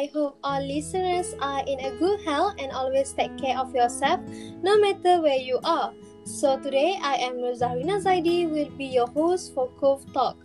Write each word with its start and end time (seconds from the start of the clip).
I 0.00 0.08
hope 0.14 0.38
all 0.42 0.64
listeners 0.64 1.34
are 1.42 1.62
in 1.68 1.78
a 1.80 1.92
good 1.98 2.24
health 2.24 2.54
and 2.58 2.72
always 2.72 3.12
take 3.12 3.36
care 3.36 3.58
of 3.58 3.74
yourself 3.74 4.18
no 4.62 4.80
matter 4.80 5.20
where 5.20 5.36
you 5.36 5.60
are. 5.62 5.92
So 6.24 6.58
today 6.58 6.96
I 7.02 7.16
am 7.16 7.36
Rosahrina 7.36 8.00
Zaidi 8.00 8.48
will 8.48 8.70
be 8.80 8.86
your 8.86 9.08
host 9.08 9.52
for 9.52 9.68
Cove 9.76 10.10
Talk. 10.14 10.38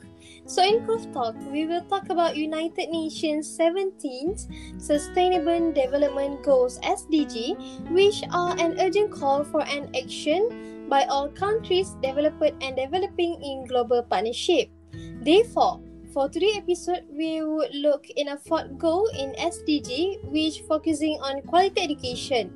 So 0.46 0.62
in 0.62 0.86
Cove 0.86 1.08
Talk, 1.14 1.40
we 1.54 1.66
will 1.68 1.88
talk 1.88 2.10
about 2.10 2.36
United 2.36 2.90
Nations 2.90 3.48
17th 3.58 4.52
Sustainable 4.76 5.72
Development 5.72 6.44
Goals 6.44 6.78
SDG, 6.80 7.56
which 7.96 8.28
are 8.34 8.60
an 8.60 8.76
urgent 8.82 9.10
call 9.10 9.46
for 9.46 9.64
an 9.72 9.88
action 9.96 10.86
by 10.90 11.06
all 11.06 11.30
countries 11.30 11.96
developed 12.04 12.44
and 12.60 12.76
developing 12.76 13.40
in 13.42 13.64
global 13.72 14.04
partnership. 14.04 14.68
Therefore, 15.24 15.80
for 16.16 16.32
today's 16.32 16.64
episode, 16.64 17.04
we 17.12 17.44
would 17.44 17.76
look 17.76 18.08
in 18.16 18.30
a 18.30 18.40
fourth 18.40 18.78
goal 18.80 19.12
in 19.20 19.36
SDG, 19.36 20.24
which 20.32 20.64
focusing 20.64 21.20
on 21.20 21.42
quality 21.44 21.76
education. 21.84 22.56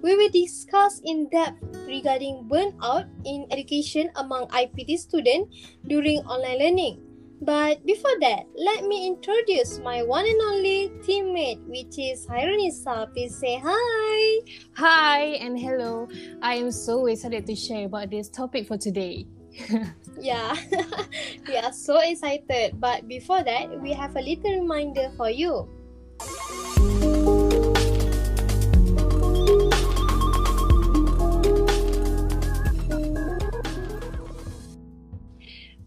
We 0.00 0.14
will 0.14 0.30
discuss 0.30 1.02
in 1.02 1.26
depth 1.28 1.58
regarding 1.90 2.46
burnout 2.46 3.10
in 3.26 3.50
education 3.50 4.14
among 4.14 4.46
IPT 4.54 4.96
students 5.02 5.74
during 5.88 6.22
online 6.22 6.62
learning. 6.62 7.02
But 7.42 7.84
before 7.84 8.14
that, 8.20 8.46
let 8.54 8.86
me 8.86 9.08
introduce 9.08 9.80
my 9.80 10.04
one 10.04 10.30
and 10.30 10.40
only 10.54 10.94
teammate, 11.02 11.66
which 11.66 11.98
is 11.98 12.30
Hironisa. 12.30 13.10
Please 13.10 13.34
say 13.34 13.58
hi. 13.58 14.38
Hi 14.76 15.34
and 15.42 15.58
hello. 15.58 16.06
I 16.42 16.62
am 16.62 16.70
so 16.70 17.06
excited 17.06 17.44
to 17.46 17.56
share 17.56 17.86
about 17.86 18.10
this 18.10 18.28
topic 18.28 18.68
for 18.68 18.78
today. 18.78 19.26
Yeah, 20.20 20.56
we 21.48 21.56
are 21.56 21.72
so 21.72 21.98
excited. 21.98 22.80
But 22.80 23.08
before 23.08 23.42
that, 23.42 23.80
we 23.80 23.92
have 23.92 24.16
a 24.16 24.20
little 24.20 24.60
reminder 24.60 25.10
for 25.16 25.30
you. 25.30 25.68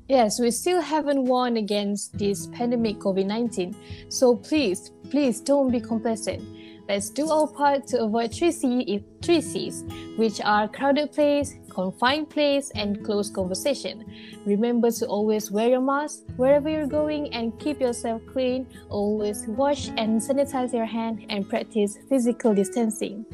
Yes, 0.10 0.40
we 0.40 0.52
still 0.52 0.80
haven't 0.80 1.26
won 1.26 1.58
against 1.58 2.18
this 2.20 2.48
pandemic 2.48 3.00
COVID 3.00 3.26
19. 3.26 3.76
So 4.10 4.36
please, 4.36 4.92
please 5.10 5.40
don't 5.40 5.72
be 5.72 5.80
complacent. 5.80 6.44
Let's 6.88 7.10
do 7.10 7.30
our 7.32 7.48
part 7.48 7.88
to 7.88 8.04
avoid 8.04 8.34
three, 8.34 8.52
C's, 8.52 9.84
which 10.18 10.42
are 10.42 10.68
crowded 10.68 11.14
place, 11.14 11.56
confined 11.74 12.30
place, 12.30 12.72
and 12.76 13.04
close 13.04 13.30
conversation. 13.30 14.06
Remember 14.46 14.92
to 14.92 15.06
always 15.08 15.52
wear 15.52 15.70
your 15.70 15.82
mask 15.82 16.24
wherever 16.38 16.70
you're 16.70 16.88
going 16.88 17.34
and 17.34 17.58
keep 17.60 17.82
yourself 17.82 18.22
clean. 18.32 18.68
Always 18.90 19.46
wash 19.48 19.90
and 19.98 20.22
sanitize 20.22 20.74
your 20.74 20.86
hand 20.86 21.26
and 21.30 21.48
practice 21.48 21.98
physical 22.10 22.54
distancing. 22.54 23.26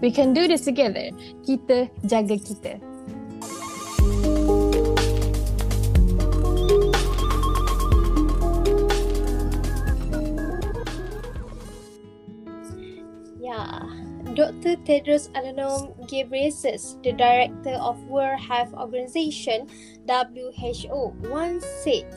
We 0.00 0.10
can 0.10 0.32
do 0.32 0.48
this 0.48 0.62
together. 0.62 1.10
Kita 1.44 1.90
jaga 2.06 2.38
kita. 2.40 2.87
Tedros 14.88 15.28
Adhanom 15.36 15.92
Ghebreyesus, 16.08 16.96
the 17.04 17.12
director 17.12 17.76
of 17.76 18.00
World 18.08 18.40
Health 18.40 18.72
Organization 18.72 19.68
(WHO), 20.08 21.12
once 21.28 21.60
said, 21.84 22.08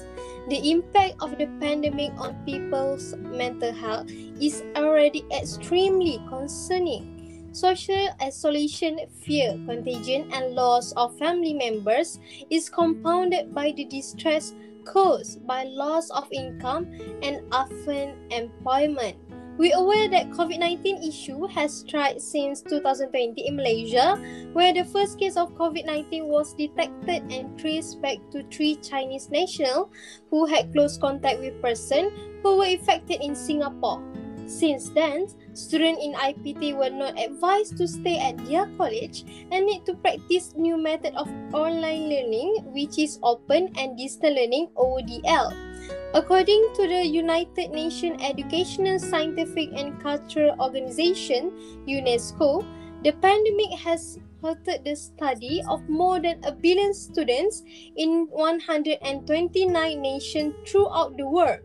"The 0.48 0.72
impact 0.72 1.20
of 1.20 1.36
the 1.36 1.52
pandemic 1.60 2.16
on 2.16 2.40
people's 2.48 3.12
mental 3.20 3.76
health 3.76 4.08
is 4.40 4.64
already 4.80 5.28
extremely 5.36 6.24
concerning." 6.32 7.52
Social 7.52 8.08
isolation, 8.24 9.04
fear, 9.20 9.60
contagion, 9.68 10.32
and 10.32 10.56
loss 10.56 10.96
of 10.96 11.12
family 11.20 11.52
members 11.52 12.24
is 12.48 12.72
compounded 12.72 13.52
by 13.52 13.76
the 13.76 13.84
distress 13.84 14.56
caused 14.88 15.44
by 15.46 15.68
loss 15.68 16.08
of 16.16 16.24
income 16.32 16.88
and 17.20 17.44
often 17.52 18.16
employment. 18.32 19.20
We 19.58 19.74
are 19.74 19.84
aware 19.84 20.08
that 20.10 20.32
COVID-19 20.32 21.08
issue 21.08 21.46
has 21.48 21.84
struck 21.84 22.18
since 22.18 22.62
2020 22.64 23.36
in 23.46 23.56
Malaysia, 23.56 24.18
where 24.54 24.74
the 24.74 24.86
first 24.86 25.20
case 25.20 25.38
of 25.38 25.54
COVID-19 25.54 26.26
was 26.26 26.54
detected 26.56 27.28
and 27.30 27.60
traced 27.60 28.02
back 28.02 28.18
to 28.32 28.44
three 28.50 28.76
Chinese 28.82 29.30
nationals 29.30 29.90
who 30.32 30.46
had 30.46 30.74
close 30.74 30.98
contact 30.98 31.40
with 31.40 31.62
person 31.62 32.10
who 32.42 32.58
were 32.58 32.72
infected 32.74 33.22
in 33.22 33.36
Singapore. 33.36 34.02
Since 34.48 34.90
then, 34.92 35.28
students 35.54 36.04
in 36.04 36.12
IPT 36.12 36.76
were 36.76 36.90
not 36.90 37.20
advised 37.20 37.78
to 37.78 37.88
stay 37.88 38.20
at 38.20 38.36
their 38.48 38.68
college 38.76 39.24
and 39.52 39.66
need 39.66 39.86
to 39.86 39.94
practice 39.96 40.56
new 40.58 40.76
method 40.76 41.16
of 41.16 41.30
online 41.54 42.10
learning, 42.10 42.72
which 42.74 42.98
is 43.00 43.20
open 43.24 43.72
and 43.78 43.96
distance 43.96 44.36
learning 44.36 44.68
(ODL). 44.76 45.71
According 46.14 46.74
to 46.76 46.88
the 46.90 47.08
United 47.08 47.72
Nations 47.72 48.20
Educational, 48.22 49.00
Scientific 49.00 49.70
and 49.72 49.98
Cultural 50.04 50.60
Organization, 50.60 51.56
UNESCO, 51.88 52.68
the 53.02 53.14
pandemic 53.14 53.72
has 53.80 54.20
halted 54.42 54.84
the 54.84 54.94
study 54.94 55.64
of 55.70 55.88
more 55.88 56.20
than 56.20 56.44
a 56.44 56.52
billion 56.52 56.94
students 56.94 57.64
in 57.96 58.28
129 58.30 60.02
nations 60.02 60.54
throughout 60.68 61.16
the 61.16 61.26
world. 61.26 61.64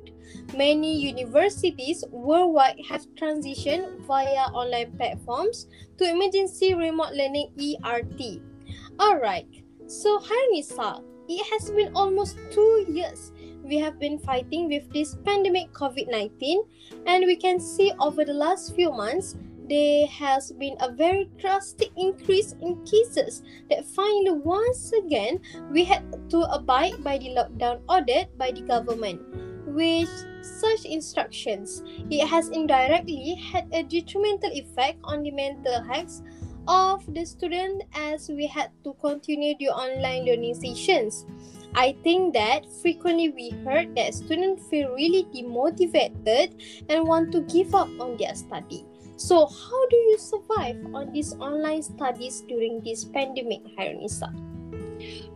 Many 0.54 0.94
universities 0.94 2.04
worldwide 2.12 2.78
have 2.88 3.04
transitioned 3.18 4.06
via 4.06 4.46
online 4.54 4.92
platforms 4.92 5.66
to 5.98 6.08
emergency 6.08 6.72
remote 6.72 7.14
learning 7.14 7.50
ERT. 7.58 8.38
Alright, 9.00 9.48
so 9.88 10.20
Harinisa, 10.20 11.02
it 11.28 11.42
has 11.50 11.70
been 11.70 11.90
almost 11.96 12.38
two 12.52 12.86
years 12.88 13.32
we 13.66 13.76
have 13.78 13.98
been 13.98 14.18
fighting 14.18 14.68
with 14.68 14.90
this 14.92 15.16
pandemic 15.24 15.72
COVID 15.72 16.08
19, 16.10 16.62
and 17.06 17.26
we 17.26 17.36
can 17.36 17.58
see 17.58 17.92
over 18.00 18.24
the 18.24 18.34
last 18.34 18.74
few 18.74 18.92
months 18.92 19.36
there 19.68 20.06
has 20.06 20.52
been 20.52 20.76
a 20.80 20.92
very 20.92 21.28
drastic 21.38 21.90
increase 21.96 22.54
in 22.62 22.78
cases 22.86 23.42
that 23.68 23.84
finally 23.84 24.30
once 24.30 24.92
again 24.92 25.40
we 25.72 25.82
had 25.82 26.06
to 26.30 26.42
abide 26.54 27.02
by 27.02 27.18
the 27.18 27.34
lockdown 27.34 27.80
ordered 27.88 28.28
by 28.38 28.52
the 28.52 28.62
government. 28.62 29.20
With 29.66 30.08
such 30.42 30.84
instructions, 30.84 31.82
it 32.08 32.26
has 32.26 32.48
indirectly 32.48 33.34
had 33.34 33.66
a 33.72 33.82
detrimental 33.82 34.50
effect 34.52 34.98
on 35.02 35.22
the 35.22 35.32
mental 35.32 35.82
health 35.82 36.22
of 36.68 37.02
the 37.12 37.24
student 37.24 37.82
as 37.94 38.28
we 38.28 38.46
had 38.46 38.70
to 38.84 38.94
continue 38.94 39.54
the 39.58 39.68
online 39.68 40.24
learning 40.24 40.54
sessions. 40.54 41.26
I 41.74 41.96
think 42.02 42.34
that 42.34 42.66
frequently 42.82 43.30
we 43.30 43.50
heard 43.64 43.94
that 43.96 44.14
students 44.14 44.66
feel 44.68 44.92
really 44.92 45.24
demotivated 45.34 46.60
and 46.88 47.06
want 47.06 47.32
to 47.32 47.40
give 47.42 47.74
up 47.74 47.88
on 48.00 48.16
their 48.16 48.34
study. 48.34 48.84
So, 49.16 49.46
how 49.46 49.88
do 49.88 49.96
you 49.96 50.18
survive 50.18 50.76
on 50.92 51.12
these 51.12 51.34
online 51.34 51.82
studies 51.82 52.42
during 52.48 52.82
this 52.82 53.04
pandemic, 53.04 53.64
Hironisa? 53.76 54.28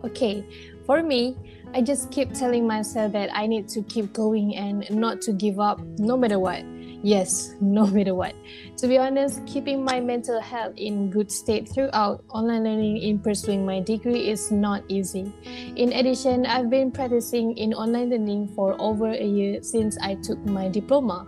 Okay, 0.05 0.45
for 0.85 1.03
me, 1.03 1.37
I 1.73 1.83
just 1.83 2.11
keep 2.11 2.33
telling 2.33 2.67
myself 2.67 3.13
that 3.13 3.31
I 3.33 3.47
need 3.47 3.69
to 3.69 3.83
keep 3.83 4.13
going 4.13 4.57
and 4.57 4.91
not 4.91 5.21
to 5.23 5.33
give 5.33 5.61
up 5.61 5.81
no 5.99 6.17
matter 6.17 6.39
what. 6.39 6.65
Yes, 7.03 7.55
no 7.61 7.87
matter 7.87 8.15
what. 8.15 8.35
To 8.79 8.89
be 8.89 8.99
honest, 8.99 9.45
keeping 9.47 9.85
my 9.85 10.01
mental 10.01 10.41
health 10.41 10.75
in 10.77 11.11
good 11.11 11.31
state 11.31 11.69
throughout 11.69 12.25
online 12.29 12.65
learning 12.65 12.99
in 12.99 13.19
pursuing 13.19 13.65
my 13.65 13.81
degree 13.81 14.29
is 14.29 14.51
not 14.51 14.85
easy. 14.89 15.33
In 15.77 15.93
addition, 15.93 16.47
I've 16.47 16.71
been 16.71 16.91
practicing 16.91 17.57
in 17.57 17.75
online 17.75 18.11
learning 18.11 18.49
for 18.49 18.77
over 18.81 19.11
a 19.11 19.25
year 19.25 19.63
since 19.63 19.99
I 20.03 20.15
took 20.17 20.39
my 20.45 20.69
diploma. 20.69 21.27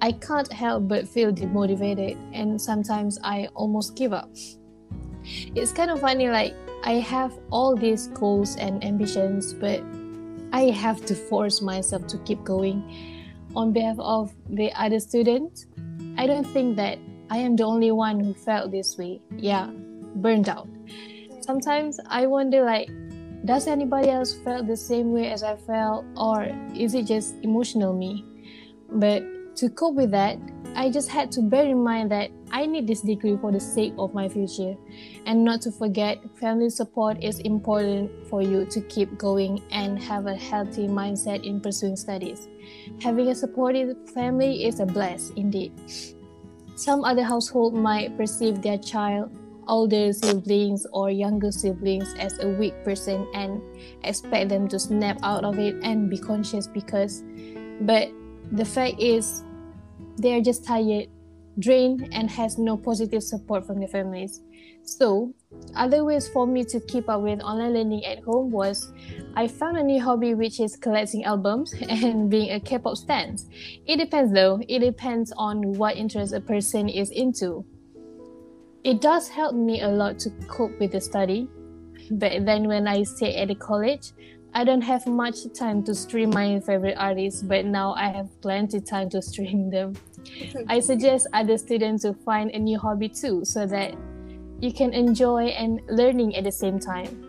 I 0.00 0.12
can't 0.12 0.52
help 0.52 0.88
but 0.88 1.06
feel 1.06 1.32
demotivated 1.32 2.18
and 2.32 2.60
sometimes 2.60 3.20
I 3.22 3.48
almost 3.54 3.94
give 3.94 4.12
up. 4.12 4.30
It's 5.54 5.70
kind 5.70 5.92
of 5.92 6.00
funny 6.00 6.28
like 6.28 6.56
I 6.82 6.94
have 6.94 7.38
all 7.50 7.76
these 7.76 8.08
goals 8.08 8.56
and 8.56 8.82
ambitions 8.82 9.54
but 9.54 9.80
I 10.52 10.74
have 10.74 11.06
to 11.06 11.14
force 11.14 11.62
myself 11.62 12.08
to 12.08 12.18
keep 12.18 12.42
going 12.42 12.82
on 13.54 13.72
behalf 13.72 13.96
of 13.98 14.32
the 14.48 14.72
other 14.74 15.00
students, 15.00 15.66
I 16.16 16.26
don't 16.26 16.46
think 16.46 16.76
that 16.76 16.98
I 17.30 17.38
am 17.38 17.56
the 17.56 17.64
only 17.64 17.90
one 17.90 18.20
who 18.20 18.34
felt 18.34 18.70
this 18.70 18.98
way. 18.98 19.20
Yeah, 19.36 19.70
burned 20.16 20.48
out. 20.48 20.68
Sometimes 21.40 21.98
I 22.06 22.26
wonder 22.26 22.62
like, 22.62 22.90
does 23.44 23.66
anybody 23.66 24.10
else 24.10 24.34
felt 24.44 24.66
the 24.66 24.76
same 24.76 25.12
way 25.12 25.30
as 25.30 25.42
I 25.42 25.56
felt, 25.56 26.04
or 26.16 26.46
is 26.76 26.94
it 26.94 27.06
just 27.06 27.34
emotional 27.42 27.92
me? 27.92 28.24
But 28.90 29.24
to 29.56 29.68
cope 29.68 29.94
with 29.94 30.10
that, 30.12 30.38
I 30.74 30.90
just 30.90 31.10
had 31.10 31.30
to 31.32 31.42
bear 31.42 31.64
in 31.64 31.84
mind 31.84 32.10
that 32.12 32.30
I 32.50 32.64
need 32.64 32.86
this 32.86 33.02
degree 33.02 33.36
for 33.36 33.52
the 33.52 33.60
sake 33.60 33.92
of 33.98 34.14
my 34.14 34.28
future. 34.28 34.74
And 35.26 35.44
not 35.44 35.60
to 35.62 35.72
forget, 35.72 36.18
family 36.38 36.70
support 36.70 37.22
is 37.22 37.40
important 37.40 38.10
for 38.28 38.40
you 38.40 38.64
to 38.66 38.80
keep 38.82 39.18
going 39.18 39.62
and 39.70 40.02
have 40.02 40.26
a 40.26 40.34
healthy 40.34 40.88
mindset 40.88 41.44
in 41.44 41.60
pursuing 41.60 41.96
studies. 41.96 42.48
Having 43.02 43.28
a 43.28 43.34
supportive 43.34 43.96
family 44.10 44.64
is 44.64 44.80
a 44.80 44.86
bless 44.86 45.30
indeed. 45.36 45.72
Some 46.74 47.04
other 47.04 47.22
household 47.22 47.74
might 47.74 48.16
perceive 48.16 48.62
their 48.62 48.78
child, 48.78 49.30
older 49.68 50.12
siblings, 50.12 50.86
or 50.92 51.10
younger 51.10 51.52
siblings 51.52 52.14
as 52.18 52.38
a 52.38 52.48
weak 52.48 52.82
person 52.82 53.26
and 53.34 53.60
expect 54.04 54.48
them 54.48 54.68
to 54.68 54.78
snap 54.78 55.18
out 55.22 55.44
of 55.44 55.58
it 55.58 55.76
and 55.82 56.08
be 56.08 56.16
conscious 56.16 56.66
because. 56.66 57.22
But 57.82 58.10
the 58.52 58.64
fact 58.64 59.00
is, 59.00 59.42
they 60.18 60.34
are 60.34 60.40
just 60.40 60.64
tired, 60.64 61.08
drained, 61.58 62.08
and 62.12 62.30
has 62.30 62.58
no 62.58 62.76
positive 62.76 63.22
support 63.22 63.66
from 63.66 63.78
their 63.78 63.88
families. 63.88 64.42
So, 64.84 65.32
other 65.76 66.04
ways 66.04 66.28
for 66.28 66.46
me 66.46 66.64
to 66.64 66.80
keep 66.80 67.08
up 67.08 67.22
with 67.22 67.40
online 67.40 67.74
learning 67.74 68.04
at 68.04 68.22
home 68.24 68.50
was 68.50 68.92
I 69.34 69.46
found 69.46 69.78
a 69.78 69.82
new 69.82 70.00
hobby 70.00 70.34
which 70.34 70.60
is 70.60 70.76
collecting 70.76 71.24
albums 71.24 71.74
and 71.88 72.28
being 72.28 72.50
a 72.50 72.60
K-pop 72.60 72.96
stan. 72.96 73.38
It 73.86 73.96
depends 73.96 74.32
though. 74.32 74.60
It 74.68 74.80
depends 74.80 75.32
on 75.36 75.74
what 75.74 75.96
interest 75.96 76.34
a 76.34 76.40
person 76.40 76.88
is 76.88 77.10
into. 77.10 77.64
It 78.84 79.00
does 79.00 79.28
help 79.28 79.54
me 79.54 79.80
a 79.80 79.88
lot 79.88 80.18
to 80.20 80.30
cope 80.48 80.78
with 80.80 80.92
the 80.92 81.00
study. 81.00 81.48
But 82.10 82.44
then 82.44 82.66
when 82.66 82.88
I 82.88 83.04
stay 83.04 83.36
at 83.36 83.48
the 83.48 83.54
college, 83.54 84.12
I 84.54 84.64
don't 84.64 84.82
have 84.82 85.06
much 85.06 85.50
time 85.54 85.82
to 85.84 85.94
stream 85.94 86.30
my 86.30 86.60
favorite 86.60 86.96
artists, 86.98 87.42
but 87.42 87.64
now 87.64 87.94
I 87.94 88.08
have 88.08 88.28
plenty 88.42 88.80
time 88.80 89.08
to 89.10 89.22
stream 89.22 89.70
them. 89.70 89.94
I 90.68 90.80
suggest 90.80 91.26
other 91.32 91.56
students 91.56 92.02
to 92.02 92.12
find 92.12 92.50
a 92.50 92.58
new 92.58 92.78
hobby 92.78 93.08
too, 93.08 93.44
so 93.44 93.66
that 93.66 93.94
you 94.60 94.72
can 94.72 94.92
enjoy 94.92 95.46
and 95.56 95.80
learning 95.88 96.36
at 96.36 96.44
the 96.44 96.52
same 96.52 96.78
time. 96.78 97.24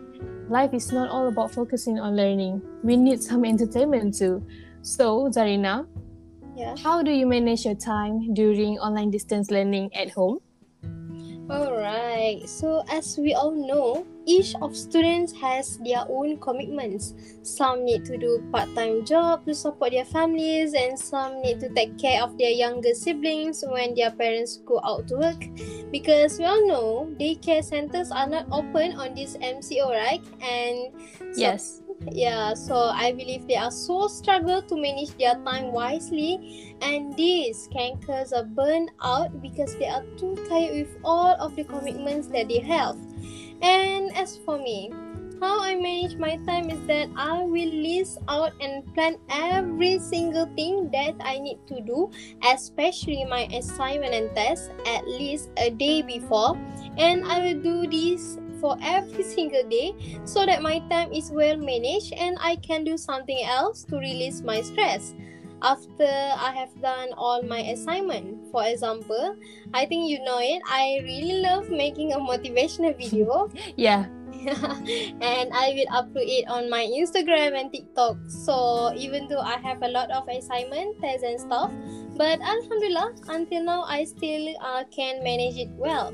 Life 0.50 0.74
is 0.74 0.92
not 0.92 1.08
all 1.08 1.28
about 1.28 1.50
focusing 1.50 1.98
on 1.98 2.14
learning. 2.14 2.60
We 2.82 2.96
need 2.96 3.22
some 3.22 3.44
entertainment 3.44 4.14
too. 4.14 4.44
So, 4.82 5.28
Zarina, 5.32 5.86
Yeah. 6.54 6.76
how 6.76 7.02
do 7.02 7.10
you 7.10 7.26
manage 7.26 7.64
your 7.64 7.74
time 7.74 8.34
during 8.34 8.78
online 8.78 9.10
distance 9.10 9.50
learning 9.50 9.90
at 9.94 10.10
home? 10.10 10.38
Alright, 11.50 12.48
so 12.48 12.84
as 12.88 13.18
we 13.18 13.34
all 13.34 13.50
know, 13.52 14.06
each 14.26 14.54
of 14.62 14.76
students 14.76 15.32
has 15.40 15.78
their 15.78 16.04
own 16.08 16.38
commitments. 16.38 17.14
Some 17.42 17.84
need 17.84 18.04
to 18.06 18.16
do 18.16 18.42
part-time 18.52 19.04
job 19.04 19.44
to 19.46 19.54
support 19.54 19.92
their 19.92 20.04
families 20.04 20.74
and 20.74 20.98
some 20.98 21.40
need 21.42 21.60
to 21.60 21.68
take 21.70 21.98
care 21.98 22.22
of 22.22 22.38
their 22.38 22.50
younger 22.50 22.94
siblings 22.94 23.64
when 23.66 23.94
their 23.94 24.10
parents 24.10 24.58
go 24.64 24.80
out 24.84 25.08
to 25.08 25.16
work. 25.16 25.44
Because 25.90 26.38
we 26.38 26.44
all 26.44 26.66
know 26.66 27.14
daycare 27.20 27.62
centers 27.62 28.10
are 28.10 28.28
not 28.28 28.46
open 28.50 28.92
on 28.96 29.14
this 29.14 29.36
MCO, 29.36 29.90
right? 29.90 30.22
And 30.42 30.92
so 31.34 31.40
Yes. 31.40 31.82
yeah, 32.10 32.54
so 32.54 32.76
I 32.76 33.12
believe 33.12 33.46
they 33.46 33.56
are 33.56 33.70
so 33.70 34.08
struggle 34.08 34.62
to 34.62 34.76
manage 34.76 35.16
their 35.16 35.34
time 35.44 35.72
wisely, 35.72 36.74
and 36.82 37.14
these 37.16 37.68
can 37.72 38.00
cause 38.02 38.32
a 38.32 38.44
burnout 38.44 39.40
because 39.40 39.76
they 39.76 39.86
are 39.88 40.02
too 40.18 40.36
tired 40.48 40.74
with 40.74 40.96
all 41.04 41.36
of 41.40 41.56
the 41.56 41.64
commitments 41.64 42.28
that 42.28 42.48
they 42.48 42.58
have. 42.58 42.96
And 43.64 44.14
as 44.14 44.36
for 44.44 44.58
me, 44.58 44.92
how 45.40 45.60
I 45.60 45.74
manage 45.74 46.16
my 46.16 46.36
time 46.44 46.68
is 46.68 46.80
that 46.86 47.08
I 47.16 47.40
will 47.42 47.72
list 47.72 48.18
out 48.28 48.52
and 48.60 48.84
plan 48.92 49.16
every 49.30 49.98
single 50.00 50.44
thing 50.54 50.90
that 50.92 51.16
I 51.20 51.38
need 51.38 51.58
to 51.68 51.80
do, 51.80 52.10
especially 52.44 53.24
my 53.24 53.48
assignment 53.56 54.12
and 54.12 54.28
tests, 54.36 54.68
at 54.86 55.08
least 55.08 55.48
a 55.56 55.70
day 55.70 56.02
before, 56.02 56.60
and 56.98 57.24
I 57.24 57.40
will 57.40 57.60
do 57.60 57.88
this 57.88 58.38
for 58.60 58.76
every 58.82 59.24
single 59.36 59.64
day 59.68 59.96
so 60.24 60.44
that 60.44 60.60
my 60.60 60.80
time 60.92 61.12
is 61.12 61.30
well 61.32 61.56
managed 61.56 62.12
and 62.12 62.36
I 62.40 62.56
can 62.56 62.84
do 62.84 62.98
something 62.98 63.44
else 63.44 63.84
to 63.84 63.96
release 63.96 64.42
my 64.42 64.60
stress. 64.60 65.14
After 65.62 66.08
I 66.08 66.52
have 66.54 66.74
done 66.80 67.10
all 67.16 67.42
my 67.42 67.60
assignment, 67.60 68.50
for 68.50 68.64
example, 68.66 69.36
I 69.72 69.86
think 69.86 70.10
you 70.10 70.22
know 70.22 70.38
it, 70.40 70.62
I 70.68 71.00
really 71.02 71.40
love 71.42 71.70
making 71.70 72.12
a 72.12 72.18
motivational 72.18 72.96
video 72.96 73.50
Yeah. 73.76 74.06
and 74.44 75.48
I 75.54 75.72
will 75.72 75.88
upload 75.88 76.28
it 76.28 76.44
on 76.48 76.68
my 76.68 76.84
Instagram 76.84 77.58
and 77.58 77.72
TikTok. 77.72 78.18
So 78.28 78.92
even 78.96 79.28
though 79.28 79.40
I 79.40 79.56
have 79.58 79.82
a 79.82 79.88
lot 79.88 80.10
of 80.10 80.28
assignment, 80.28 81.00
tests 81.00 81.24
and 81.24 81.40
stuff, 81.40 81.72
but 82.16 82.40
Alhamdulillah, 82.40 83.14
until 83.28 83.64
now 83.64 83.82
I 83.84 84.04
still 84.04 84.54
uh, 84.60 84.84
can 84.90 85.22
manage 85.24 85.56
it 85.56 85.70
well. 85.78 86.12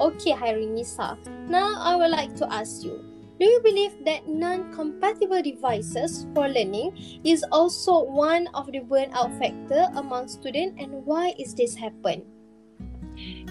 Okay, 0.00 0.32
Harinisa. 0.32 1.16
Now 1.48 1.80
I 1.80 1.96
would 1.96 2.10
like 2.10 2.34
to 2.36 2.52
ask 2.52 2.84
you. 2.84 3.09
Do 3.40 3.46
you 3.46 3.60
believe 3.64 4.04
that 4.04 4.28
non-compatible 4.28 5.40
devices 5.40 6.26
for 6.34 6.46
learning 6.46 6.92
is 7.24 7.42
also 7.50 8.04
one 8.04 8.48
of 8.52 8.66
the 8.66 8.80
burnout 8.80 9.32
factor 9.38 9.88
among 9.96 10.28
students 10.28 10.76
and 10.78 11.06
why 11.06 11.32
is 11.38 11.54
this 11.54 11.74
happen? 11.74 12.20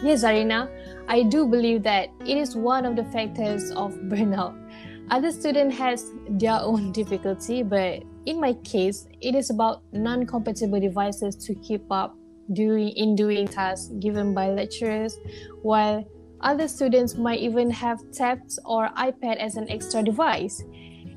Yes, 0.03 0.23
Zarina, 0.23 0.69
I 1.07 1.23
do 1.23 1.47
believe 1.47 1.81
that 1.89 2.09
it 2.21 2.37
is 2.37 2.55
one 2.55 2.85
of 2.85 2.95
the 2.95 3.05
factors 3.05 3.71
of 3.71 3.93
burnout. 4.13 4.53
Other 5.09 5.31
student 5.31 5.73
has 5.73 6.11
their 6.29 6.59
own 6.61 6.91
difficulty, 6.99 7.63
but 7.63 8.03
in 8.27 8.39
my 8.39 8.53
case, 8.61 9.07
it 9.21 9.33
is 9.33 9.49
about 9.49 9.81
non-compatible 9.91 10.79
devices 10.79 11.35
to 11.47 11.55
keep 11.55 11.91
up 11.91 12.15
doing 12.53 12.89
in 12.89 13.15
doing 13.15 13.47
tasks 13.47 13.87
given 13.99 14.35
by 14.35 14.49
lecturers, 14.49 15.17
while 15.63 16.05
other 16.41 16.67
students 16.67 17.15
might 17.15 17.39
even 17.39 17.69
have 17.71 17.99
tabs 18.11 18.59
or 18.65 18.89
iPad 18.97 19.37
as 19.37 19.55
an 19.55 19.69
extra 19.69 20.03
device. 20.03 20.63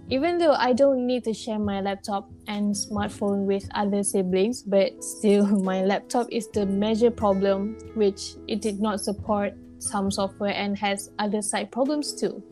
Even 0.09 0.37
though 0.37 0.53
I 0.53 0.73
don't 0.73 1.07
need 1.07 1.25
to 1.25 1.33
share 1.33 1.59
my 1.59 1.81
laptop 1.81 2.31
and 2.49 2.75
smartphone 2.75 3.47
with 3.47 3.69
other 3.75 4.03
siblings, 4.03 4.63
but 4.63 5.03
still 5.03 5.47
my 5.63 5.83
laptop 5.83 6.27
is 6.31 6.49
the 6.51 6.67
major 6.67 7.11
problem 7.11 7.77
which 7.95 8.35
it 8.49 8.61
did 8.61 8.81
not 8.81 9.01
support 9.01 9.55
some 9.79 10.11
software 10.11 10.55
and 10.55 10.79
has 10.79 11.11
other 11.19 11.43
side 11.43 11.71
problems 11.71 12.13
too. 12.13 12.43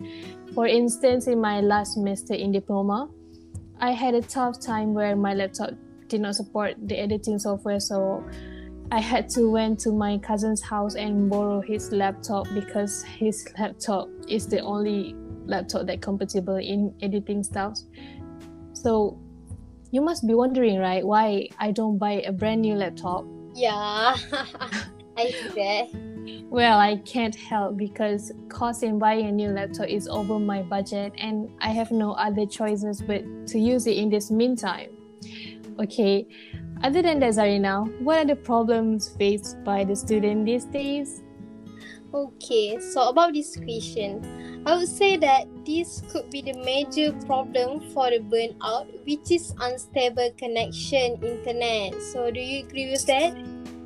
For 0.54 0.66
instance, 0.66 1.26
in 1.26 1.40
my 1.40 1.60
last 1.60 1.94
semester 1.94 2.34
in 2.34 2.52
diploma, 2.52 3.08
I 3.80 3.92
had 3.92 4.14
a 4.14 4.22
tough 4.22 4.60
time 4.60 4.94
where 4.94 5.14
my 5.16 5.34
laptop 5.34 5.70
did 6.08 6.20
not 6.20 6.34
support 6.34 6.74
the 6.86 6.98
editing 6.98 7.38
software, 7.38 7.80
so 7.80 8.24
I 8.92 8.98
had 8.98 9.28
to 9.30 9.48
went 9.48 9.78
to 9.80 9.92
my 9.92 10.18
cousin's 10.18 10.60
house 10.60 10.96
and 10.96 11.30
borrow 11.30 11.60
his 11.60 11.92
laptop 11.92 12.48
because 12.52 13.04
his 13.04 13.46
laptop 13.58 14.08
is 14.28 14.48
the 14.48 14.60
only 14.60 15.14
laptop 15.46 15.86
that 15.86 16.02
compatible 16.02 16.56
in 16.56 16.92
editing 17.00 17.44
stuff. 17.44 17.78
So 18.72 19.18
you 19.92 20.00
must 20.00 20.26
be 20.26 20.34
wondering, 20.34 20.78
right, 20.78 21.06
why 21.06 21.48
I 21.58 21.70
don't 21.70 21.98
buy 21.98 22.22
a 22.22 22.32
brand 22.32 22.62
new 22.62 22.74
laptop? 22.74 23.24
Yeah, 23.54 24.16
I 25.16 25.30
see 25.30 25.48
that. 25.54 26.46
Well, 26.50 26.78
I 26.78 26.96
can't 26.96 27.34
help 27.34 27.76
because 27.76 28.32
cost 28.48 28.82
in 28.82 28.98
buying 28.98 29.26
a 29.26 29.32
new 29.32 29.50
laptop 29.50 29.88
is 29.88 30.08
over 30.08 30.38
my 30.38 30.62
budget 30.62 31.12
and 31.16 31.48
I 31.60 31.68
have 31.68 31.92
no 31.92 32.12
other 32.12 32.44
choices 32.44 33.00
but 33.00 33.22
to 33.48 33.58
use 33.58 33.86
it 33.86 33.96
in 33.96 34.10
this 34.10 34.32
meantime. 34.32 34.90
Okay, 35.78 36.26
other 36.82 37.02
than 37.02 37.18
that, 37.20 37.34
Zarina, 37.34 37.86
what 38.00 38.18
are 38.18 38.24
the 38.24 38.36
problems 38.36 39.08
faced 39.08 39.62
by 39.64 39.84
the 39.84 39.94
student 39.94 40.46
these 40.46 40.64
days? 40.64 41.22
Okay, 42.12 42.80
so 42.80 43.08
about 43.08 43.34
this 43.34 43.54
question, 43.54 44.18
I 44.66 44.76
would 44.76 44.88
say 44.88 45.16
that 45.18 45.46
this 45.64 46.02
could 46.10 46.28
be 46.30 46.42
the 46.42 46.54
major 46.64 47.12
problem 47.24 47.80
for 47.94 48.10
the 48.10 48.18
burnout, 48.18 48.90
which 49.06 49.30
is 49.30 49.54
unstable 49.60 50.30
connection 50.36 51.22
internet. 51.22 52.02
So, 52.02 52.32
do 52.32 52.40
you 52.40 52.66
agree 52.66 52.90
with 52.90 53.06
that? 53.06 53.36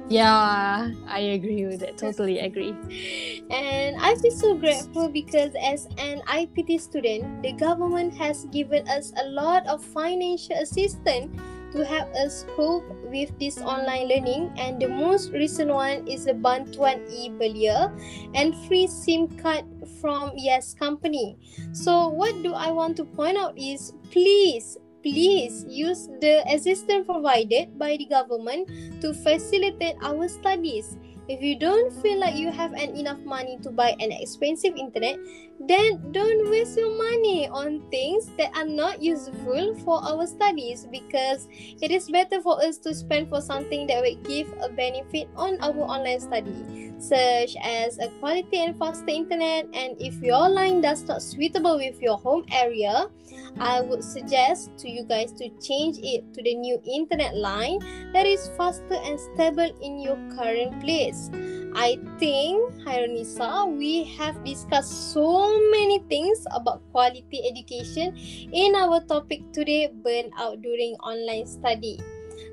Yeah, 0.09 0.91
I 1.07 1.21
agree 1.37 1.67
with 1.67 1.81
that. 1.81 1.97
Totally 1.97 2.41
agree. 2.41 2.73
And 3.51 3.97
I 4.01 4.15
feel 4.17 4.33
so 4.33 4.57
grateful 4.57 5.09
because 5.09 5.53
as 5.61 5.85
an 5.99 6.21
IPT 6.25 6.81
student, 6.81 7.43
the 7.43 7.53
government 7.53 8.17
has 8.17 8.45
given 8.47 8.89
us 8.89 9.13
a 9.21 9.29
lot 9.29 9.67
of 9.67 9.85
financial 9.85 10.57
assistance 10.57 11.29
to 11.75 11.85
help 11.85 12.09
us 12.15 12.47
cope 12.55 12.87
with 13.11 13.35
this 13.39 13.59
online 13.59 14.09
learning. 14.09 14.55
And 14.57 14.81
the 14.81 14.89
most 14.89 15.35
recent 15.35 15.75
one 15.75 16.07
is 16.07 16.25
the 16.25 16.35
Bantuan 16.35 17.03
E 17.11 17.29
Belia 17.29 17.91
and 18.35 18.55
free 18.67 18.87
SIM 18.87 19.29
card 19.43 19.67
from 20.01 20.33
Yes 20.39 20.73
Company. 20.73 21.37
So 21.73 22.09
what 22.09 22.39
do 22.43 22.55
I 22.55 22.71
want 22.71 22.97
to 22.99 23.05
point 23.05 23.37
out 23.37 23.59
is 23.59 23.93
please 24.11 24.79
please 25.03 25.67
use 25.69 26.09
the 26.23 26.41
assistance 26.49 27.05
provided 27.05 27.77
by 27.79 27.99
the 27.99 28.07
government 28.07 28.71
to 29.03 29.13
facilitate 29.13 30.01
our 30.01 30.25
studies 30.29 30.97
If 31.27 31.41
you 31.41 31.57
don't 31.59 31.89
feel 32.03 32.21
like 32.21 32.37
you 32.37 32.53
have 32.53 32.75
an 32.75 32.97
enough 33.01 33.21
money 33.25 33.57
to 33.63 33.71
buy 33.71 33.97
an 33.97 34.13
expensive 34.13 34.77
internet, 34.77 35.17
then 35.61 36.13
don't 36.13 36.51
waste 36.51 36.77
your 36.77 36.97
money 36.97 37.49
on 37.49 37.81
things 37.91 38.31
that 38.37 38.51
are 38.57 38.67
not 38.67 39.03
useful 39.03 39.75
for 39.85 40.03
our 40.03 40.27
studies 40.27 40.87
because 40.91 41.49
it 41.81 41.91
is 41.91 42.11
better 42.11 42.41
for 42.41 42.63
us 42.63 42.79
to 42.79 42.95
spend 42.95 43.29
for 43.29 43.41
something 43.41 43.87
that 43.87 44.03
will 44.03 44.17
give 44.25 44.53
a 44.61 44.69
benefit 44.69 45.29
on 45.37 45.57
our 45.61 45.79
online 45.79 46.21
study 46.21 46.93
such 46.99 47.57
as 47.63 47.99
a 47.99 48.09
quality 48.21 48.59
and 48.59 48.79
faster 48.79 49.11
internet. 49.11 49.67
And 49.75 50.01
if 50.01 50.23
your 50.23 50.49
line 50.49 50.81
does 50.81 51.03
not 51.05 51.23
suitable 51.23 51.77
with 51.77 52.01
your 52.01 52.17
home 52.17 52.45
area 52.53 53.09
i 53.61 53.81
would 53.81 54.03
suggest 54.03 54.71
to 54.77 54.91
you 54.91 55.05
guys 55.05 55.33
to 55.33 55.49
change 55.61 55.99
it 56.03 56.23
to 56.35 56.43
the 56.43 56.55
new 56.55 56.81
internet 56.85 57.37
line 57.37 57.79
that 58.13 58.27
is 58.27 58.51
faster 58.57 58.95
and 58.95 59.19
stable 59.19 59.71
in 59.81 60.01
your 60.01 60.17
current 60.37 60.81
place. 60.81 61.31
I 61.77 61.99
think 62.19 62.73
Hironisa, 62.85 63.77
we 63.77 64.05
have 64.17 64.45
discussed 64.45 65.13
so 65.13 65.44
many 65.71 66.01
things 66.09 66.47
about 66.53 66.83
quality 66.93 67.43
education 67.49 68.17
in 68.53 68.75
our 68.75 69.01
topic 69.05 69.41
today 69.53 69.91
burnout 70.03 70.63
during 70.63 70.95
online 71.05 71.47
study. 71.47 72.01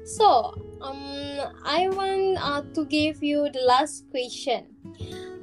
So, 0.05 0.55
um, 0.81 1.53
I 1.63 1.89
want 1.89 2.37
uh, 2.41 2.61
to 2.73 2.85
give 2.85 3.23
you 3.23 3.49
the 3.53 3.61
last 3.61 4.09
question. 4.09 4.65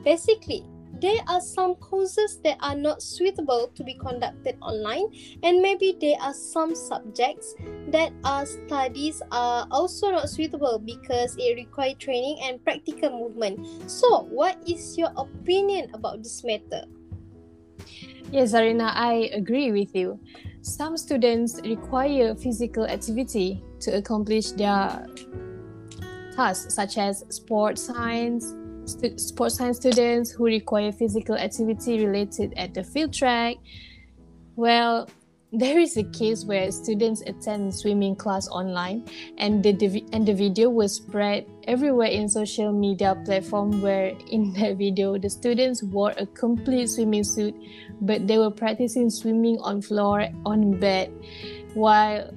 Basically, 0.05 0.65
there 1.01 1.23
are 1.29 1.41
some 1.41 1.77
courses 1.77 2.41
that 2.43 2.59
are 2.61 2.75
not 2.75 3.03
suitable 3.03 3.71
to 3.75 3.85
be 3.85 3.95
conducted 3.95 4.59
online 4.61 5.07
and 5.43 5.63
maybe 5.63 5.97
there 6.01 6.19
are 6.21 6.35
some 6.35 6.75
subjects 6.75 7.55
that 7.89 8.13
our 8.25 8.45
studies 8.47 9.23
are 9.31 9.67
also 9.71 10.11
not 10.11 10.29
suitable 10.29 10.83
because 10.85 11.37
it 11.39 11.55
require 11.55 11.95
training 11.95 12.39
and 12.43 12.63
practical 12.65 13.11
movement. 13.11 13.63
So 13.89 14.27
what 14.31 14.59
is 14.67 14.99
your 14.99 15.13
opinion 15.17 15.91
about 15.95 16.23
this 16.23 16.43
matter 16.43 16.83
yes 18.31 18.53
zarina 18.53 18.93
i 18.95 19.31
agree 19.33 19.73
with 19.73 19.95
you 19.95 20.19
some 20.63 20.97
students 20.97 21.61
require 21.65 22.35
physical 22.35 22.85
activity 22.85 23.63
to 23.81 23.97
accomplish 23.97 24.51
their 24.53 25.07
tasks, 26.39 26.75
such 26.75 26.99
as 26.99 27.25
sports 27.31 27.83
science, 27.83 28.55
stu- 28.85 29.19
sports 29.19 29.57
science 29.57 29.77
students 29.77 30.31
who 30.31 30.45
require 30.45 30.93
physical 30.93 31.35
activity 31.35 32.07
related 32.07 32.55
at 32.57 32.75
the 32.75 32.85
field 32.85 33.13
track. 33.13 33.57
Well, 34.55 35.09
there 35.53 35.79
is 35.79 35.97
a 35.97 36.03
case 36.05 36.45
where 36.45 36.71
students 36.71 37.23
attend 37.23 37.75
swimming 37.75 38.15
class 38.15 38.49
online 38.49 39.09
and 39.39 39.63
the, 39.63 40.05
and 40.13 40.29
the 40.29 40.35
video 40.35 40.69
was 40.69 40.97
spread 40.97 41.47
everywhere 41.67 42.09
in 42.09 42.29
social 42.29 42.71
media 42.71 43.17
platform 43.25 43.81
where 43.81 44.13
in 44.31 44.53
that 44.59 44.77
video 44.77 45.17
the 45.17 45.31
students 45.31 45.83
wore 45.83 46.13
a 46.19 46.27
complete 46.27 46.89
swimming 46.89 47.25
suit 47.25 47.55
but 48.03 48.27
they 48.27 48.37
were 48.37 48.51
practicing 48.51 49.09
swimming 49.09 49.59
on 49.61 49.81
floor 49.81 50.29
on 50.45 50.79
bed 50.79 51.11
while 51.73 52.31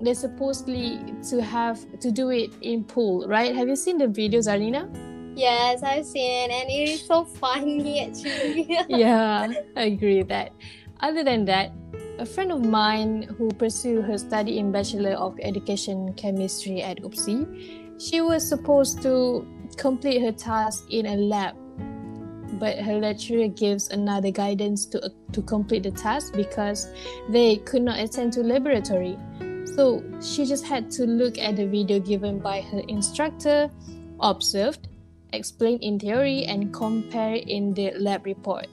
they're 0.00 0.14
supposedly 0.14 1.00
to 1.28 1.42
have 1.42 1.78
to 1.98 2.10
do 2.12 2.30
it 2.30 2.50
in 2.60 2.84
pool 2.84 3.26
right? 3.28 3.54
Have 3.54 3.68
you 3.68 3.76
seen 3.76 3.98
the 3.98 4.06
videos 4.06 4.46
arina 4.46 4.88
yes 5.34 5.82
i've 5.82 6.04
seen 6.04 6.50
and 6.50 6.68
it 6.68 6.90
is 6.90 7.06
so 7.06 7.24
funny 7.40 8.06
actually. 8.06 8.66
Yeah 8.88 9.52
i 9.76 9.82
agree 9.84 10.18
with 10.18 10.28
that 10.28 10.52
other 11.02 11.24
than 11.24 11.44
that 11.46 11.72
a 12.18 12.26
friend 12.26 12.52
of 12.52 12.64
mine 12.64 13.22
who 13.36 13.50
pursued 13.50 14.04
her 14.04 14.16
study 14.16 14.58
in 14.58 14.70
Bachelor 14.70 15.12
of 15.12 15.38
Education 15.42 16.12
Chemistry 16.14 16.82
at 16.82 17.02
UPSI, 17.02 18.00
she 18.00 18.20
was 18.20 18.46
supposed 18.46 19.02
to 19.02 19.46
complete 19.76 20.20
her 20.22 20.30
task 20.30 20.84
in 20.90 21.06
a 21.06 21.16
lab. 21.16 21.56
But 22.60 22.78
her 22.78 22.98
lecturer 22.98 23.48
gives 23.48 23.88
another 23.88 24.30
guidance 24.30 24.86
to, 24.86 25.10
to 25.32 25.42
complete 25.42 25.82
the 25.82 25.90
task 25.90 26.34
because 26.34 26.92
they 27.30 27.56
could 27.56 27.82
not 27.82 27.98
attend 27.98 28.34
to 28.34 28.42
laboratory. 28.42 29.18
So 29.74 30.04
she 30.20 30.44
just 30.44 30.64
had 30.64 30.90
to 30.92 31.06
look 31.06 31.38
at 31.38 31.56
the 31.56 31.66
video 31.66 31.98
given 31.98 32.38
by 32.38 32.60
her 32.60 32.82
instructor, 32.88 33.70
observed, 34.20 34.88
explain 35.32 35.78
in 35.78 35.98
theory, 35.98 36.44
and 36.44 36.72
compare 36.72 37.34
in 37.34 37.72
the 37.74 37.92
lab 37.98 38.26
report. 38.26 38.66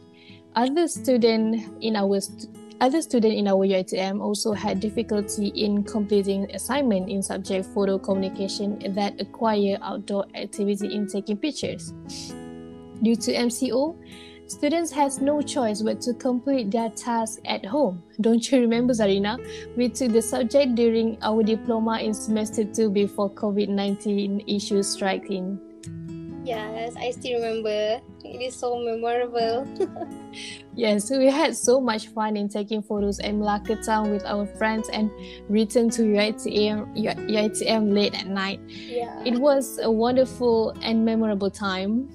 Other 0.56 0.88
students 0.88 1.70
in 1.82 1.96
our 1.96 2.20
st- 2.20 2.50
other 2.82 3.02
students 3.02 3.36
in 3.38 3.48
our 3.48 3.68
UITM 3.68 4.22
also 4.22 4.54
had 4.54 4.80
difficulty 4.80 5.48
in 5.48 5.84
completing 5.84 6.50
assignment 6.56 7.10
in 7.10 7.22
subject 7.22 7.66
photo 7.68 7.98
communication 7.98 8.80
that 8.96 9.20
acquire 9.20 9.78
outdoor 9.82 10.26
activity 10.34 10.96
in 10.96 11.06
taking 11.06 11.36
pictures. 11.36 11.92
Due 13.04 13.18
to 13.18 13.34
MCO, 13.34 13.98
students 14.48 14.92
has 14.92 15.20
no 15.20 15.42
choice 15.42 15.82
but 15.82 16.00
to 16.02 16.14
complete 16.14 16.72
their 16.72 16.90
task 16.90 17.40
at 17.46 17.66
home. 17.66 18.02
Don't 18.22 18.50
you 18.50 18.62
remember, 18.62 18.94
Zarina? 18.94 19.38
We 19.76 19.90
took 19.90 20.14
the 20.14 20.22
subject 20.22 20.76
during 20.76 21.18
our 21.22 21.44
diploma 21.44 22.00
in 22.00 22.14
semester 22.14 22.64
2 22.64 22.90
before 22.92 23.30
COVID-19 23.30 24.46
issues 24.48 24.88
striking. 24.88 25.60
Yes, 26.50 26.96
I 26.96 27.12
still 27.12 27.40
remember. 27.40 28.02
It 28.26 28.42
is 28.42 28.56
so 28.56 28.80
memorable. 28.80 29.68
yes, 30.76 31.12
we 31.12 31.28
had 31.28 31.56
so 31.56 31.80
much 31.80 32.08
fun 32.08 32.36
in 32.36 32.50
taking 32.50 32.82
photos 32.82 33.20
at 33.20 33.36
Malacca 33.36 33.76
town 33.76 34.10
with 34.10 34.26
our 34.26 34.48
friends 34.58 34.90
and 34.90 35.12
return 35.48 35.92
to 35.92 36.02
UITM, 36.02 36.98
UITM 36.98 37.94
late 37.94 38.16
at 38.16 38.26
night. 38.26 38.60
Yeah. 38.68 39.22
It 39.24 39.38
was 39.38 39.78
a 39.78 39.92
wonderful 39.92 40.74
and 40.82 41.06
memorable 41.06 41.52
time. 41.52 42.10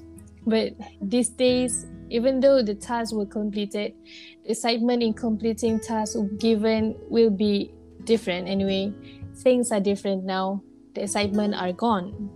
But 0.44 0.72
these 1.00 1.28
days, 1.28 1.86
even 2.10 2.40
though 2.40 2.60
the 2.60 2.74
tasks 2.74 3.14
were 3.14 3.26
completed, 3.26 3.94
the 4.42 4.50
excitement 4.50 5.04
in 5.04 5.14
completing 5.14 5.78
tasks 5.78 6.16
given 6.38 6.96
will 7.08 7.30
be 7.30 7.72
different 8.02 8.48
anyway. 8.48 8.92
Things 9.36 9.70
are 9.70 9.80
different 9.80 10.24
now. 10.24 10.60
The 10.94 11.04
excitement 11.04 11.54
are 11.54 11.72
gone 11.72 12.33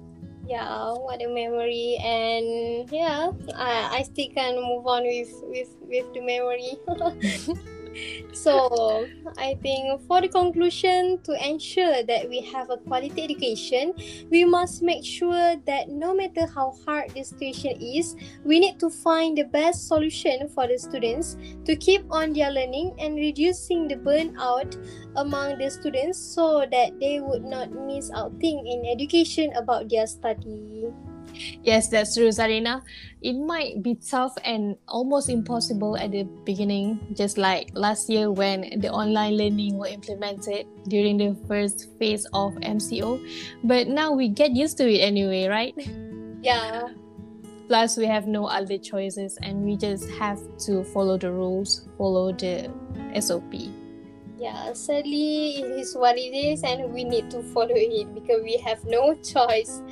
yeah 0.48 0.92
what 0.92 1.22
a 1.22 1.28
memory. 1.28 1.98
And 2.02 2.90
yeah 2.90 3.30
i, 3.54 3.98
I 3.98 4.02
still 4.02 4.28
can 4.34 4.56
move 4.56 4.86
on 4.86 5.04
with 5.04 5.30
with 5.42 5.68
with 5.82 6.12
the 6.14 6.20
memory 6.20 6.76
so 8.32 9.06
I 9.36 9.54
think 9.62 10.00
for 10.06 10.20
the 10.20 10.28
conclusion, 10.28 11.18
to 11.24 11.32
ensure 11.38 12.02
that 12.02 12.28
we 12.28 12.40
have 12.52 12.70
a 12.70 12.76
quality 12.76 13.22
education, 13.22 13.94
we 14.30 14.44
must 14.44 14.82
make 14.82 15.04
sure 15.04 15.56
that 15.66 15.88
no 15.88 16.14
matter 16.14 16.46
how 16.46 16.74
hard 16.84 17.10
the 17.10 17.24
situation 17.24 17.80
is, 17.80 18.16
we 18.44 18.60
need 18.60 18.78
to 18.80 18.90
find 18.90 19.36
the 19.36 19.44
best 19.44 19.88
solution 19.88 20.48
for 20.48 20.66
the 20.66 20.78
students 20.78 21.36
to 21.64 21.76
keep 21.76 22.04
on 22.10 22.32
their 22.32 22.50
learning 22.50 22.94
and 22.98 23.16
reducing 23.16 23.88
the 23.88 23.96
burnout 23.96 24.76
among 25.16 25.58
the 25.58 25.70
students 25.70 26.18
so 26.18 26.66
that 26.70 26.98
they 27.00 27.20
would 27.20 27.44
not 27.44 27.72
miss 27.72 28.10
out 28.14 28.32
thing 28.40 28.66
in 28.66 28.86
education 28.86 29.52
about 29.56 29.88
their 29.88 30.06
study. 30.06 30.92
Yes, 31.62 31.88
that's 31.88 32.14
true, 32.14 32.28
Zarina. 32.28 32.82
It 33.20 33.34
might 33.34 33.82
be 33.82 33.94
tough 33.96 34.34
and 34.44 34.76
almost 34.86 35.28
impossible 35.28 35.96
at 35.96 36.12
the 36.12 36.22
beginning, 36.44 37.14
just 37.14 37.38
like 37.38 37.70
last 37.74 38.08
year 38.08 38.30
when 38.30 38.80
the 38.80 38.90
online 38.90 39.36
learning 39.36 39.76
were 39.76 39.88
implemented 39.88 40.66
during 40.88 41.16
the 41.16 41.36
first 41.46 41.88
phase 41.98 42.26
of 42.32 42.54
MCO. 42.54 43.18
But 43.64 43.88
now 43.88 44.12
we 44.12 44.28
get 44.28 44.52
used 44.52 44.78
to 44.78 44.88
it 44.88 45.00
anyway, 45.00 45.46
right? 45.46 45.74
Yeah. 46.40 46.90
Plus, 47.66 47.96
we 47.96 48.06
have 48.06 48.28
no 48.28 48.46
other 48.46 48.78
choices 48.78 49.36
and 49.42 49.64
we 49.64 49.76
just 49.76 50.08
have 50.10 50.38
to 50.58 50.84
follow 50.84 51.18
the 51.18 51.32
rules, 51.32 51.88
follow 51.98 52.32
the 52.32 52.70
SOP 53.20 53.52
yeah 54.38 54.72
sadly 54.72 55.58
it 55.58 55.70
is 55.82 55.94
what 55.94 56.16
it 56.16 56.30
is 56.30 56.62
and 56.62 56.92
we 56.92 57.04
need 57.04 57.30
to 57.30 57.42
follow 57.54 57.74
it 57.74 58.14
because 58.14 58.42
we 58.42 58.56
have 58.58 58.84
no 58.84 59.14
choice. 59.14 59.82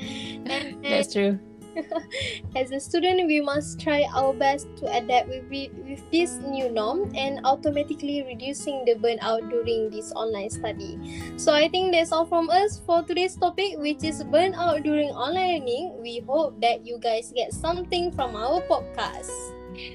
And, 0.47 0.79
that's 0.83 1.13
true. 1.13 1.39
As 2.57 2.73
a 2.73 2.81
student 2.81 3.27
we 3.27 3.41
must 3.41 3.81
try 3.81 4.09
our 4.15 4.33
best 4.33 4.67
to 4.79 4.87
adapt 4.97 5.29
with, 5.29 5.45
with 5.85 6.11
this 6.11 6.39
new 6.41 6.71
norm 6.71 7.13
and 7.15 7.41
automatically 7.45 8.25
reducing 8.25 8.85
the 8.87 8.95
burnout 8.95 9.51
during 9.51 9.91
this 9.91 10.13
online 10.13 10.49
study. 10.49 10.97
So 11.37 11.53
i 11.53 11.69
think 11.69 11.93
that's 11.93 12.13
all 12.13 12.25
from 12.25 12.49
us 12.49 12.81
for 12.87 13.03
today's 13.03 13.37
topic 13.37 13.77
which 13.79 14.05
is 14.05 14.23
burnout 14.25 14.85
during 14.85 15.11
online 15.11 15.61
learning. 15.61 16.01
We 16.01 16.21
hope 16.21 16.61
that 16.61 16.87
you 16.87 16.99
guys 16.99 17.33
get 17.35 17.53
something 17.53 18.13
from 18.13 18.37
our 18.37 18.63
podcast. 18.63 19.31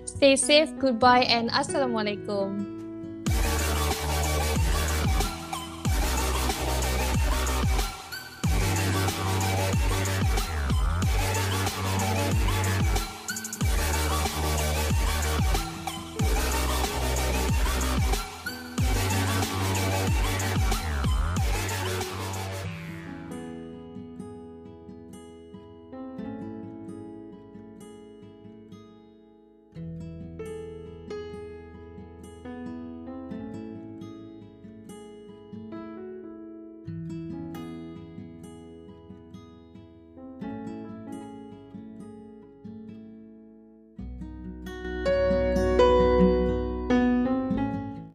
Stay 0.06 0.36
safe 0.36 0.70
goodbye 0.78 1.26
and 1.26 1.50
assalamualaikum 1.50 2.81